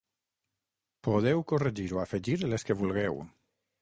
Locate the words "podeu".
1.07-1.43